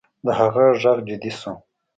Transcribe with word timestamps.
د 0.25 0.27
هغه 0.39 0.65
غږ 0.83 0.97
جدي 1.07 1.31
شو 1.39 1.53